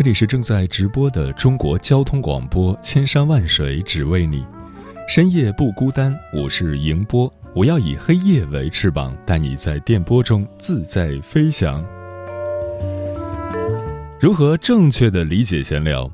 [0.00, 4.42] 这里是正在直播的中国交通广播，千山万水只为你，
[5.06, 6.18] 深夜不孤单。
[6.32, 11.84] 我是迎波，我要以黑夜为翅膀，带你在电波中自在飞翔。
[14.18, 16.10] 如何正确的理解闲聊？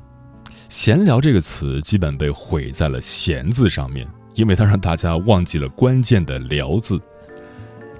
[0.68, 7.00] 闲聊这个词基本被毁在了“闲”字上面，因为它让大家忘记了关键的“聊”字。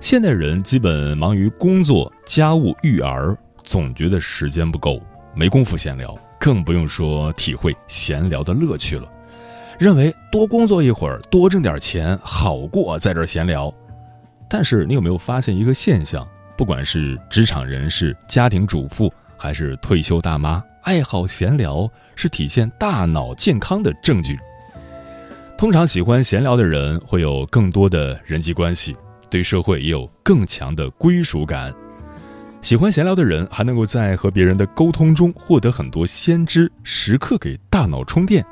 [0.01, 5.01] 现代人基本忙于工作、家务、育儿，总觉得时间不够。
[5.37, 9.07] 没工夫闲聊，更不用说体会闲聊的乐趣了。
[9.79, 13.73] 认为多工作一会儿，多挣点钱，好过在这闲聊。
[14.49, 16.27] 但是你有没有发现一个现象？
[16.57, 24.39] 不管是职场人士、家庭主妇，还是退休大妈，爱好闲聊是体现大脑健康的证据。
[25.59, 28.97] 通常喜欢闲聊的人，会有更多的人际关系，
[29.29, 31.75] 对社会也有更强的归属感。
[32.67, 38.45] 喜欢闲聊的人，还能够在和别人的沟通中获得很多先知，时刻给大脑充电。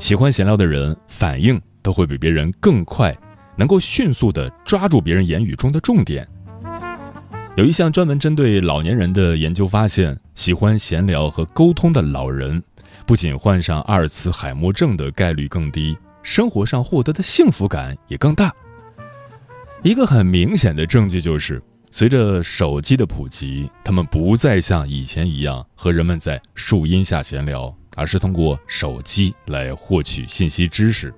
[0.00, 3.16] 喜欢闲聊的人，反应都会比别人更快，
[3.54, 6.28] 能够迅速地抓住别人言语中的重点。
[7.54, 12.60] 有一项专门针对老年人的研究发现，喜欢闲聊和沟通的老人，
[13.06, 18.52] 不仅患上阿尔茨海默症的概率更低，生活上获得的幸福感也更大。
[19.84, 21.62] 一个很明显的证据就是。
[21.96, 31.14] 随着手机的普及，他们不再像以前一样和人们在树荫下闲聊，而是通过手机来获取信息知识。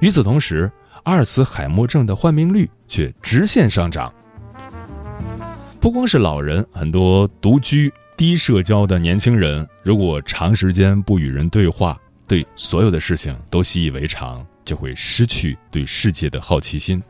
[0.00, 0.70] 与此同时，
[1.04, 4.12] 阿尔茨海默症的患病率却直线上涨。
[5.80, 11.98] 不光是老人，很多独居、低社交的年轻人，如果长时间不与人对话，
[12.28, 17.02] 对所有的事情都习以为常，就会失去对世界的好奇心。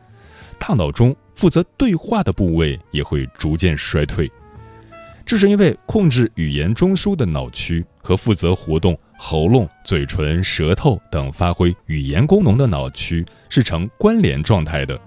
[0.59, 4.31] 大脑中负责对话的部位也会逐渐衰退，
[5.25, 14.99] 这是因为控制语言中枢的脑区和负责活动喉咙、嘴唇、舌头等发挥语言功能的脑区是呈关联状态的。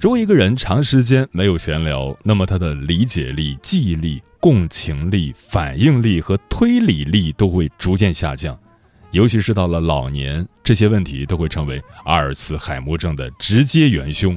[0.00, 8.58] 如果一个人长时间没有闲聊，那么他的理解力、记忆力、共情力、反应力和推理力都会逐渐下降，
[9.12, 14.36] 尤其是到了老年，这些问题都会成为阿尔茨海默症的直接元凶。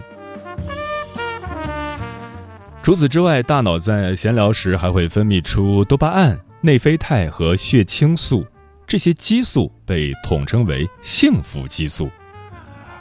[2.83, 8.45] 除此之外，大脑在闲聊时还会分泌出多巴胺、内啡肽和血清素，
[8.85, 12.09] 这些激素被统称为幸福激素。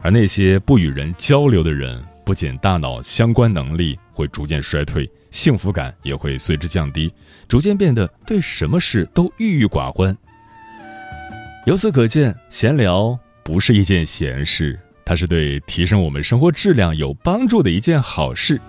[0.00, 7.12] 而那些不与人交流的人，不仅大脑相关能力会逐渐衰退，幸福感也会随之降低，
[7.48, 10.16] 逐渐变得对什么事都郁郁寡欢。
[11.64, 18.60] 由此可见，闲聊不是一件闲事，它是对提升我们生活质量有帮助的一件好事。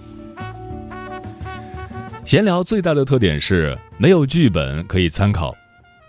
[2.24, 5.54] 闲聊最大的特点是没有剧本可以参考，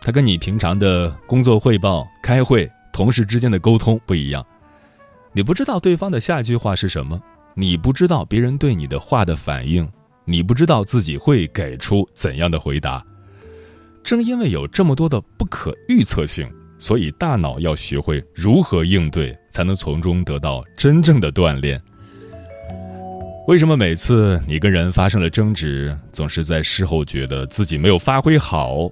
[0.01, 4.47] 它跟你平常的工作汇报、开会、同事之间的沟通不一样。
[5.33, 7.21] 你不知道对方的下一句话是什么，
[7.55, 9.87] 你不知道别人对你的话的反应，
[10.25, 13.05] 你不知道自己会给出怎样的回答。
[14.05, 16.49] 正因为有这么多的不可预测性，
[16.79, 21.81] 所以大脑要学会如何应对，才能从中得到真正的锻炼。
[23.49, 28.91] 为什么每次你跟人发生了争执，总是在事后觉得自己没有发挥好？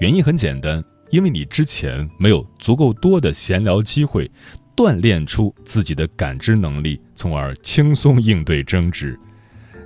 [0.00, 4.30] 原因很简单，因为你之前没有足够多的闲聊机会，
[4.76, 9.18] 锻炼出自己的感知能力，从而轻松应对争执，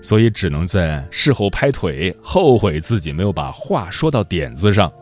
[0.03, 4.93] 所以只能在事后拍腿，后悔自己没有把话说到点子上。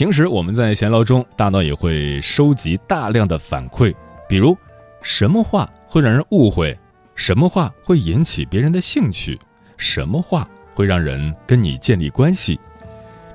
[0.00, 3.94] 平时我们在闲聊中，大脑也会收集大量的反馈，
[4.26, 4.56] 比如。
[5.02, 6.74] 什么话会让人误会？
[7.14, 9.38] 什么话会引起别人的兴趣？
[9.76, 12.58] 什么话会让人跟你建立关系？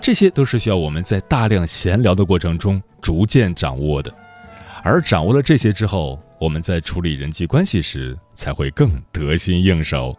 [0.02, 4.12] 这些都是需要我们在大量闲聊的过程中逐渐掌握的。
[4.82, 10.18] 而掌握了这些之后，我们在处理人际关系时才会更得心应手。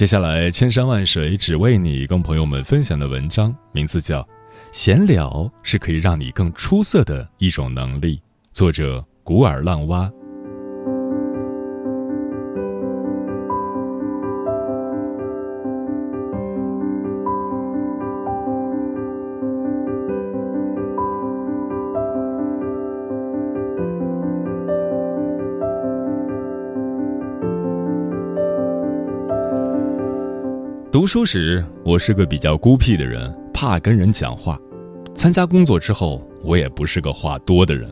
[0.00, 4.26] 接下来，千山万水只为你，跟朋友们分享的文章名字叫。
[4.72, 8.18] 闲聊是可以让你更出色的一种能力。
[8.50, 10.10] 作者：古尔浪蛙。
[30.92, 34.58] 读书时，我是个比较孤僻的人，怕跟人讲话。
[35.14, 37.88] 参加工作之后，我也不是个话多的人，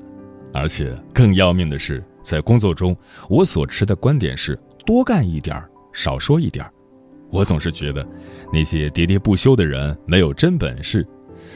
[0.52, 2.96] 而且更要命的是，在工作中，
[3.28, 6.72] 我所持的观点是多干一点儿，少说一点儿。
[7.30, 8.04] 我总是觉得，
[8.52, 11.06] 那些喋喋不休的人没有真本事，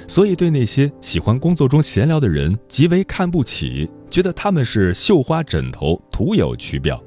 [0.06, 7.02] 所以对那些喜欢工作中闲聊的人极为看不起，觉得他们是绣花枕头，徒有其表。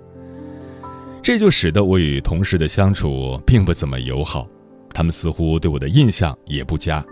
[1.25, 4.47] 这就使得我与同事的相处并不怎么友好，
[4.93, 7.03] 他们似乎对我的印象也不佳。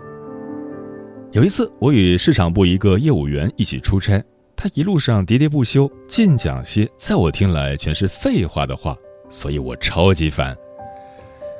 [1.32, 4.22] 有一次，我与市场部一个业务员一起出差，
[4.54, 8.96] 他一路上喋喋不休，尽讲些在我听来全是废话的话，
[9.28, 10.56] 所以我超级烦。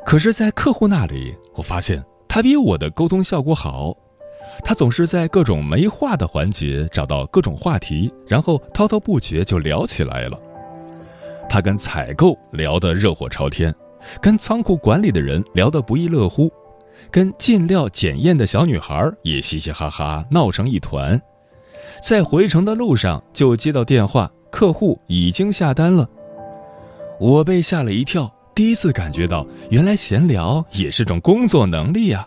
[0.07, 3.93] 可是，在客户那里，我发现他比我的沟通效果好。
[4.63, 10.39] 他总是在各种没话的环节找到各种话题，然后滔滔不绝就聊起来了。
[11.55, 13.73] 他跟采购聊得热火朝天，
[14.21, 16.53] 跟仓库管理的人聊得不亦乐乎。
[17.13, 21.23] 跟进料检验的小女孩也嘻嘻哈哈闹成一团，
[22.03, 26.11] 在回程的路上就接到电话，客户已经下单了。
[27.21, 32.27] 我被吓了一跳，第一次感觉到原来闲聊也是种工作能力呀。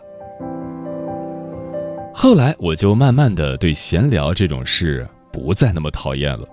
[2.14, 6.48] 后来我就慢慢的对闲聊这种事不再那么讨厌了，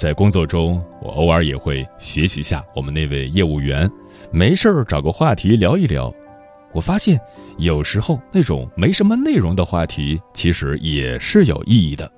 [0.00, 3.86] 在工作中我偶尔也会学习下我们那位业务员，
[4.32, 6.10] 没事儿找个话题聊一聊。
[6.72, 7.20] 我发现，
[7.58, 12.10] 有时候那种没什么内容的话题，其实也是有意义的。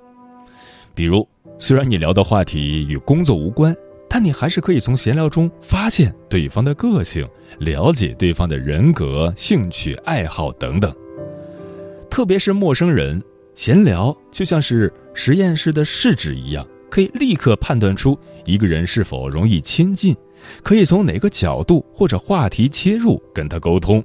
[0.95, 3.75] 比如，虽然你聊的话题与工作无关，
[4.09, 10.95] 但你还是可以从闲聊中发现对方的个性，了解对方的人格、兴趣爱好等等。
[12.09, 13.21] 特别是陌生人，
[13.57, 20.15] 闲聊就像是实验室的试纸一样，可以立刻判断出一个人是否容易亲近，
[20.63, 24.05] 可以从哪个角度或者话题切入跟他沟通。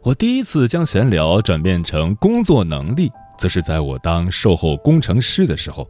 [0.00, 5.86] 我第一次将闲聊转变成工作能力，则是在我当售后工程师的时候。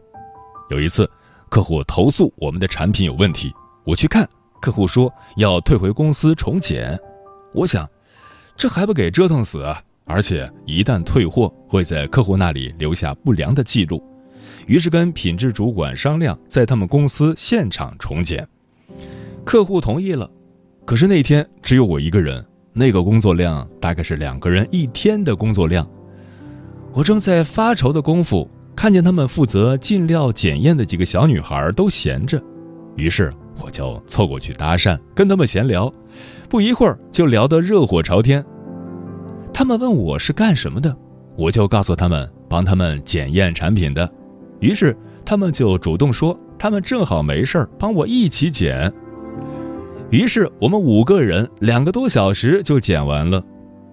[0.68, 1.08] 有一次，
[1.48, 4.28] 客户投诉我们的产品有问题，我去看，
[4.60, 6.98] 客户说要退回公司重检。
[7.54, 7.88] 我想，
[8.56, 9.80] 这还不给折腾死啊！
[10.08, 14.02] 而且一旦退货，会在客户那里留下不良的记录。
[14.66, 18.48] 于是跟品质主管商量，在他们公司现场重检。
[19.44, 20.28] 客户同意了，
[20.84, 22.44] 可是那天只有我一个人。
[22.72, 25.88] 那个工作量大概是两个人一天的工作量。
[26.92, 32.40] 我正在发愁的功夫，看见他们负责进料检验的几个小女孩都闲着，
[32.94, 33.32] 于是
[33.62, 35.92] 我就凑过去搭讪，跟他们闲聊。
[36.48, 38.44] 不一会儿就聊得热火朝天。
[39.58, 40.96] 他们问我是干什么的，
[41.36, 44.08] 我就告诉他们帮他们检验产品的。
[44.60, 48.92] 于是他们就主动说，他们正好没事儿，帮我一起检。
[50.10, 53.42] 于是我们五个人两个多小时就检完了，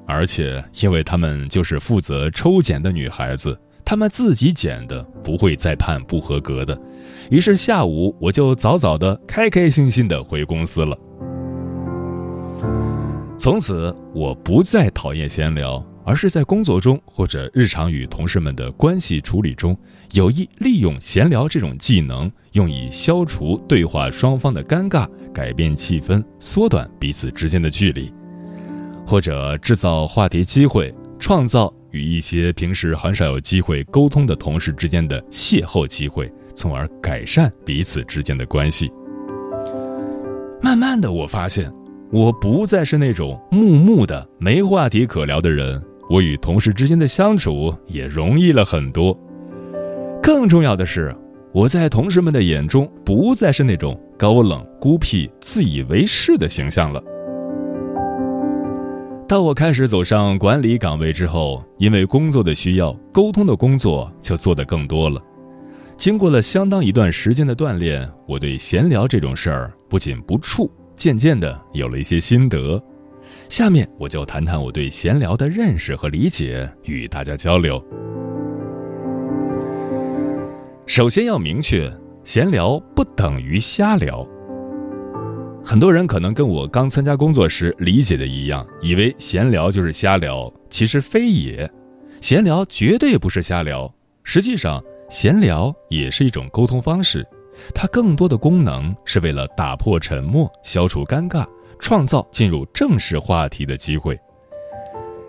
[0.06, 6.80] 而且因为他们就是负责抽检的女孩子，她们自己检的，不会再判不合格的。
[7.32, 10.96] 于是下午我就早早的、开开心心的回公司了。
[13.38, 15.86] 从此我不再讨厌闲聊。
[16.08, 19.76] 而是在工作中或者日常与同事们的关系处理中，
[20.12, 28.14] 有意利用闲聊这种技能，用以消除对话双方的尴尬，改变气氛，缩短彼此之间的距离，
[29.04, 38.92] 或者制造话题机会，创造与一些平时很少有机会沟通的同事之间的邂逅机会，从而改善彼此之间的关系。
[40.62, 41.74] 慢慢的，我发现，
[42.16, 45.84] 我不再是那种木木的没话题可聊的人。
[46.10, 49.14] 我与同事之间的相处也容易了很多。
[50.24, 51.14] 更重要的是，
[51.52, 57.04] 我在同事们的眼中不再是那种高冷、孤僻、自以为是的形象了。
[59.28, 65.22] 当我开始走上管理岗位之后，因为工作的需要，沟通的工作就做得更多了。
[65.98, 72.82] 经过了相当一段时间的锻炼，我对闲聊这种事儿不仅不怵，渐渐的有了一些心得。
[73.50, 77.84] 下面我就谈谈我对闲聊的认识和理解，与大家交流。
[80.88, 81.92] 首先要明确，
[82.24, 84.26] 闲聊不等于瞎聊。
[85.64, 91.70] 很多人可能跟我刚参加工作时理解的一样，以为闲聊就是瞎聊，其实非也。
[92.22, 93.92] 闲聊绝对不是瞎聊，
[94.24, 97.26] 实际上，闲聊也是一种沟通方式，
[97.74, 101.46] 它更多的功能是为了打破沉默，消除尴尬。
[101.78, 104.18] 创造进入正式话题的机会。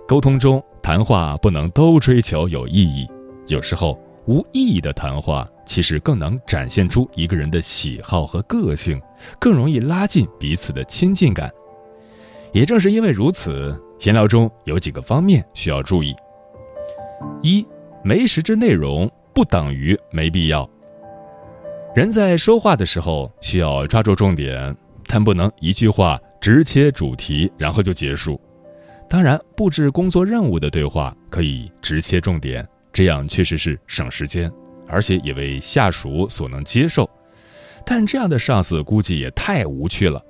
[0.06, 3.06] 沟通中，谈话不能都追求有意义，
[3.48, 8.98] 有时候无意义的谈话其实更能展现出一个人的喜好和个性，
[9.40, 11.52] 更容易拉近彼此的亲近感。
[12.52, 16.14] 也正是因为如此，闲聊中有几个方面需要注意：
[17.42, 17.66] 一、
[18.04, 20.66] 没实质内容不等于没必要。
[21.96, 24.76] 人在说话的时候需要抓住重点，
[25.06, 28.38] 但不能一句话直切主题，然后就结束。
[29.08, 32.62] 当然，布置工作任务的对话可以直切重点。
[32.92, 34.52] 这样确实是省时间，
[34.86, 37.08] 而且也为下属所能接受。
[37.82, 40.22] 但这样的上司估计也太无趣了。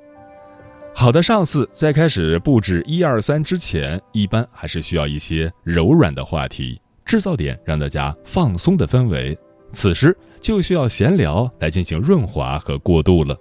[0.95, 9.37] 好的上司在开始布置一二三之前，一般还是需要一些柔软的话题，制造点让大家放松的氛围。
[9.73, 13.37] 此时就需要闲聊来进行润滑和过渡了。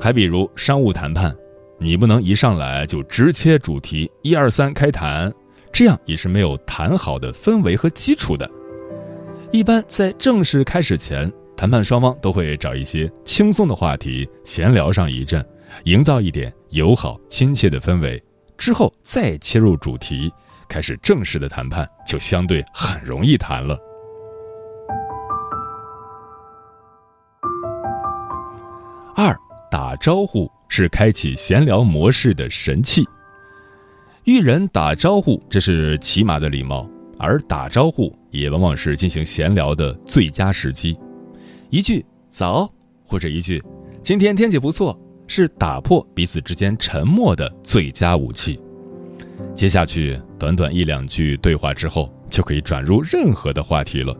[0.00, 1.34] 还比如商务谈判，
[1.78, 5.32] 你不能一上来就直切主题，一二三开谈。
[5.72, 8.50] 这样也是没有谈好的氛围和基础的。
[9.52, 15.44] 一般在正式开始前，谈判双方都会找一些轻松的话题闲聊上一阵，
[15.84, 18.20] 营造一点友好亲切的氛围，
[18.58, 20.32] 之后再切入主题，
[20.68, 23.78] 开始正式的谈判，就相对很容易谈了。
[29.70, 33.04] 打招呼是开启闲聊模式的神器。
[34.24, 40.98] 遇人打招呼，这是起码的礼貌，而打招呼也往往是进行闲聊的最佳时机。
[41.70, 42.68] 一句“早”
[43.06, 43.62] 或者一句
[44.02, 44.98] “今天天气不错”，
[45.28, 48.60] 是打破彼此之间沉默的最佳武器。
[49.54, 54.16] 接下去短短一两句对话之后，就可以转入任何的话题了。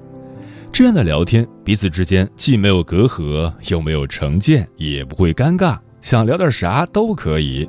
[0.72, 7.68] 这样的聊天，彼此之间既没有隔阂，又没有成见，也不会尴尬，想聊点啥都可以。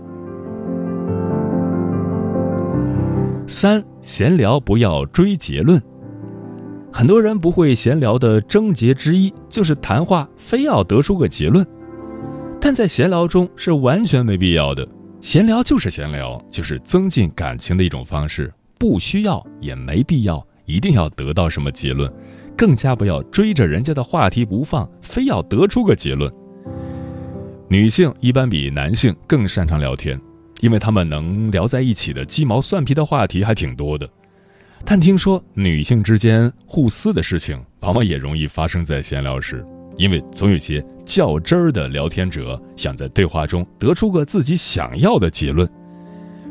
[3.48, 5.82] 三闲聊不要追结论。
[6.94, 11.66] 很多人不会闲聊的症结之一就是谈话非要得出个结论，
[12.62, 14.88] 但在闲聊中是完全没必要的。
[15.20, 22.12] 闲聊就是闲聊，就是增进感情的一种方式，不需要也没必要一定要得到什么结论，
[22.58, 26.32] 更加不要追着人家的话题不放，非要得出个结论。
[27.68, 30.20] 女性一般比男性更擅长聊天。
[30.60, 34.08] 因为他们能聊在一起的鸡毛蒜皮的话题还挺多的，
[34.86, 39.66] 但听说女性之间互撕的事情，往往也容易发生在闲聊时，
[39.98, 45.68] 因为总有些较真儿的聊天者想在对话中得出个自己想要的结论，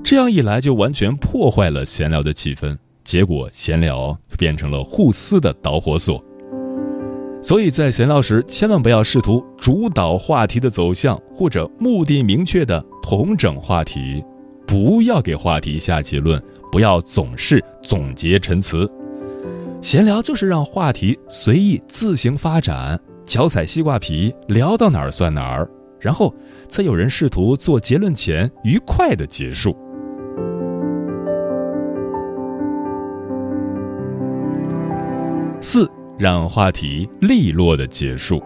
[0.02, 6.22] 这样一来就完全破坏了闲聊的气氛，结果闲聊变成了互撕的导火索。
[7.42, 14.22] 所以在闲聊时，千万不要试图主导话题的走向，或者目的明确的同整话题，
[14.66, 18.86] 不要给话题下结论，不要总是总结陈词。
[19.80, 25.66] 闲聊就是让话题随意自行发展，脚踩西瓜皮，聊到哪儿算哪儿，
[25.98, 26.34] 然后
[26.68, 29.74] 在有人试图做结论前愉快的结束。
[35.60, 35.90] 四。
[36.18, 38.42] 让话题利落的结束。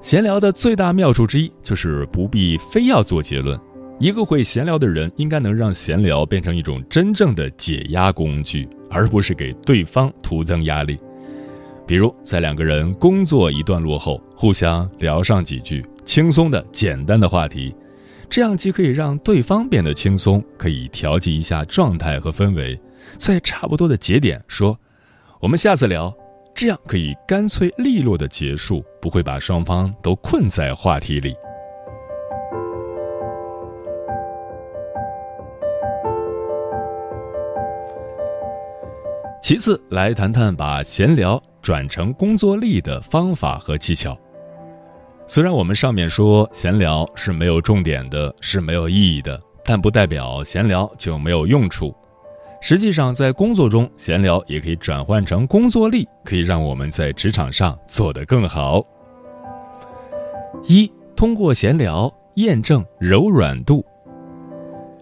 [0.00, 3.58] 闲聊的最大妙处之一就是不必非要做结论。
[3.98, 10.96] 一个会闲聊的人，应该能让闲聊变成一种真正的解压工具，而不是给对方徒增压力。
[11.88, 17.74] 比如，在两个人工作一段落后，互相聊上几句轻松的、简单的话题，
[18.28, 22.80] 这样既可以让对方变得轻松，可以调剂一下状态和氛围，
[23.18, 24.78] 在差不多的节点说
[25.40, 26.14] ：“我们下次聊。”
[26.52, 31.34] 这样可以干脆利落的结束，不会把双方都困在话题里。
[39.40, 44.18] 其次，来谈谈把闲聊转成工作力的方法和技巧。
[45.26, 51.94] 虽然我们上面说闲聊是没有重点的，是没有意义的，但不代表闲聊就没有用处。
[52.60, 58.84] 实际上，在工作中闲聊也可以转换成工作力，可以让我们在职场上做得更好。
[60.64, 63.84] 一，通过闲聊验证柔软度。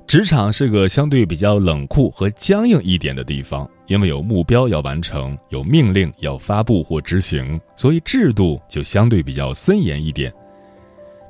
[0.06, 10.32] 职场是个相对比较冷酷和僵硬一点的地方，因为有目标要完成，有命令要发布或执行，所以制度就相对比较森严一点。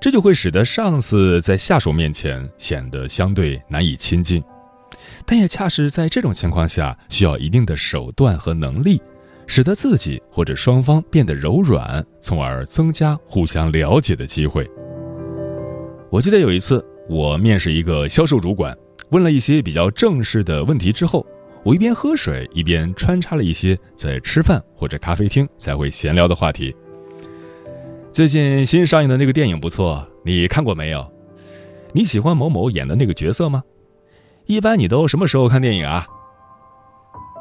[0.00, 4.44] 这就会使得上司在下属面前显得相对难以亲近。
[5.30, 8.98] 但也恰是在这种情况下，需要一定的手段和能力，
[9.46, 14.66] 使得自己或者双方变得柔软，从而增加互相了解的机会。
[16.10, 18.74] 我记得有一次，我面试一个销售主管，
[19.10, 21.26] 问了一些比较正式的问题之后，
[21.62, 26.74] 我一边喝水，一边穿插了一些在吃饭或者咖啡厅才会闲聊的话题。
[28.10, 31.06] 最近新上映的那个电影不错，你看过没有？
[31.92, 33.62] 你喜欢某某演的那个角色吗？
[34.48, 36.06] 一般你都什么时候看电影啊？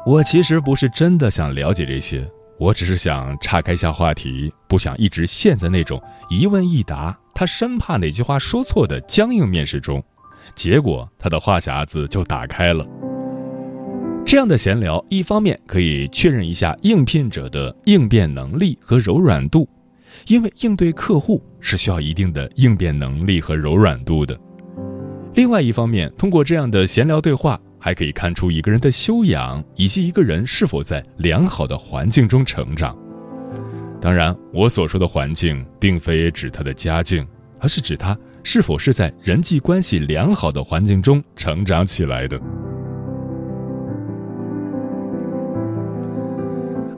[0.04, 5.98] 我其实不是真的想了解这些，我只是想岔开一下话题，不想一直陷在那种
[6.28, 10.04] 一问一答，他生怕哪句话说错的僵硬面试中。
[10.54, 12.86] 结果他的话匣子就打开了。
[14.26, 19.66] 这样的闲聊，一方面可以确认一下应聘者的应变能力和柔软度，
[20.26, 24.38] 因为应对客户是需要一定的应变能力和柔软度的。
[25.38, 32.98] 另外一方面，通过这样的闲聊对话，还可以看出一个人的修养以及一个人是否在良好的环境中成长。
[34.00, 37.24] 当然，我所说的环境，并非指他的家境，
[37.60, 38.18] 而是指他。
[38.42, 42.36] 是否是在人际关系良好的环境中成长起来的？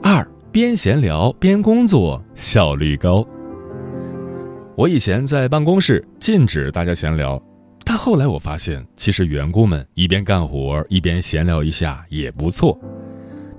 [0.01, 3.23] 二边闲聊边工作，效率高。
[4.75, 7.39] 我以前在办公室禁止大家闲聊，
[7.83, 12.79] 但后来我发现，其实员工们一边干活一边闲聊一下也不错，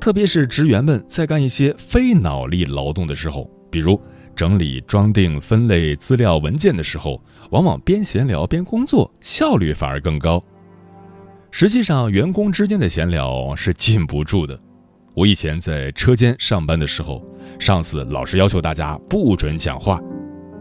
[0.01, 4.01] 特别是职员们在干一些非脑力劳动的时候，比如。
[4.35, 10.43] 整理、装订、分类资料文件的时候，往往边闲聊边工作，效率反而更高。
[11.51, 14.59] 实际上，员工之间的闲聊是禁不住的。
[15.15, 17.23] 我以前在车间上班的时候，
[17.59, 20.01] 上司老是要求大家不准讲话。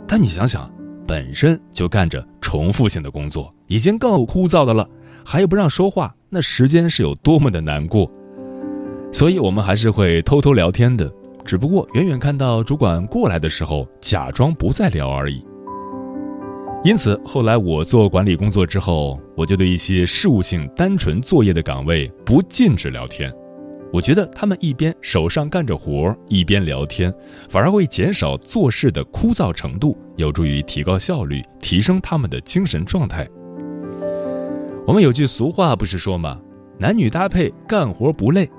[0.05, 0.69] 但你想想，
[1.11, 4.87] 本身就干着重复性的工作，已经够枯燥的了，
[5.25, 8.09] 还有不让说话，那时间是有多么的难过。
[9.11, 11.11] 所以我们还是会偷偷聊天的。
[11.43, 15.45] 只不过远远看到主管过来的时候，假装不再聊而已。
[16.81, 23.29] 因此，后来我做管理工作之后，我就对一些事务性、单纯作业的岗位不禁止聊天。
[23.93, 27.13] 我觉得他们一边手上干着活，一边聊天，
[27.49, 33.27] 反而会减少做事的枯燥程度，有助于提高效率，提升他们的精神状态。
[34.87, 36.39] 我们有句俗话不是说吗？
[36.79, 38.49] 男女搭配干活不累，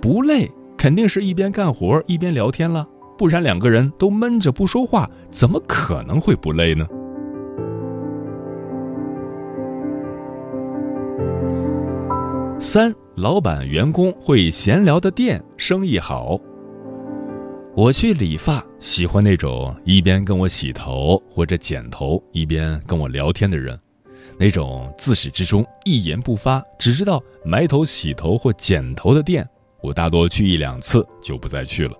[0.00, 0.50] 不累。
[0.76, 6.86] 肯定是一边干活一边聊天了，不然两个人都闷着不说话，怎么可能会不累呢？
[12.64, 16.40] 三，老板员工会闲聊的店生意好。
[17.76, 23.78] 我去理发，喜欢那种一边跟我洗头或者剪头，一边跟我聊天的人，
[24.38, 29.46] 那种自始至终一言不发，只知道埋头洗头或剪头的店。
[29.82, 31.94] 我大多去一两次就不再去了，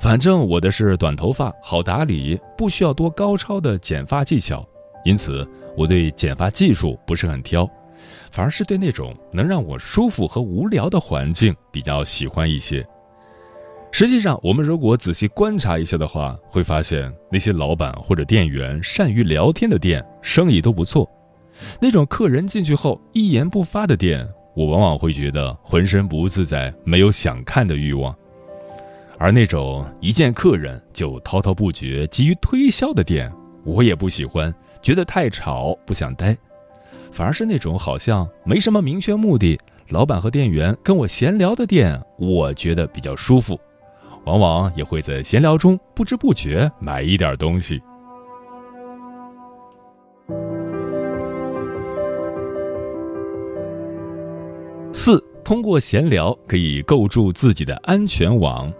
[0.00, 4.68] 反正我的是短头发，好打理，不需要多高超的剪发技巧，
[5.04, 7.64] 因此我对剪发技术不是很挑，
[8.30, 12.86] 反而是对那种能让我舒服和无聊的环境比较喜欢一些。
[13.90, 21.08] 实际上，我们如果仔细观察一下的话，会发现那些老板或者店员善于聊天的店，生意都不错；
[21.80, 24.28] 那种客人进去后一言不发的店。
[24.54, 28.12] 我往往会觉得浑身不自在，没有想看的欲望；
[29.16, 33.32] 而那种一见客人就滔滔不绝、急于推销的店，
[33.64, 36.36] 我也不喜欢，觉得太吵，不想待。
[37.10, 39.58] 反而是那种好像没什么明确目的，
[39.90, 43.58] 老板和店员跟我闲聊的店，我觉得比较舒服，
[44.24, 47.80] 往往也会在闲聊中不知不觉买一点东西。
[54.92, 58.72] 四，通过闲聊可以构筑自己的安全网。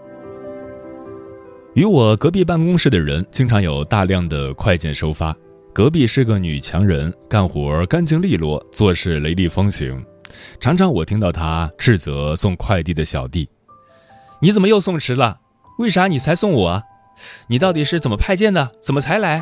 [1.75, 5.35] 与我隔壁办公室的人经常有大量的快件收发。
[5.79, 10.05] 隔壁是个女强人，干活干净利落，做事雷厉风行。
[10.59, 13.49] 常常我听到她斥责送快递的小弟
[14.43, 15.39] ：“你怎么又送迟了？
[15.77, 16.83] 为啥你才送我？
[17.47, 18.73] 你到底是怎么派件的？
[18.81, 19.41] 怎么才来？”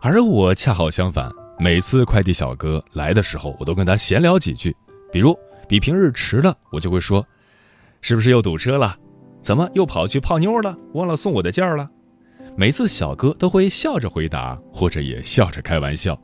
[0.00, 4.74] 而我恰好相反，每次快递小哥来的时候，我都跟他闲聊几句，
[5.12, 5.38] 比如。
[5.68, 7.26] 比平日迟了，我就会说
[8.00, 8.96] ：“是不是又堵车了？
[9.42, 10.74] 怎么又跑去泡妞了？
[10.94, 11.90] 忘了送我的件了？”
[12.56, 16.18] 每次小哥都会笑着回答，或者也笑着开玩笑。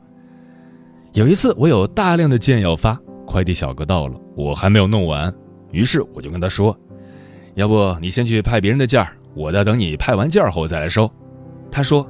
[1.13, 5.33] 有一次，我有大量的件要发，快递小哥到了，我还没有弄完，
[5.71, 6.77] 于是我就跟他说
[7.55, 11.11] ：“要不你先去派别人的件儿，我的等你派完件儿后再来收。”
[11.69, 12.07] 他说：“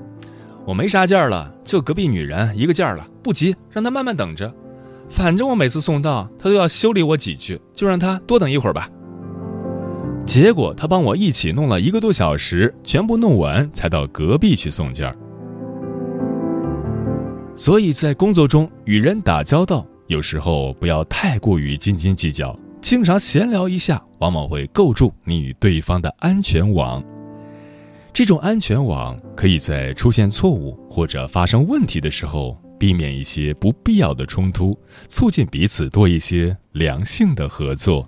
[0.66, 4.54] 我没啥件儿了，就隔壁女人一个件儿了，不急，让她慢慢等着。”
[5.10, 8.88] 反正我每次送到，她都要修理我几句，就让她多等一会儿吧。
[10.26, 15.16] 结果他帮我一起弄了一个多小时，全部弄完才到隔壁去送件儿。
[17.56, 27.04] 所以在工作中与人打交道，有时候不要太过于斤斤计较，经常闲聊一下，往往会构筑你与对方的安全网。
[28.14, 34.78] 这种安全网可以在出现错误或者发生问题的时候，避免一些不必要的冲突，
[35.10, 38.08] 促进彼此多一些良性的合作。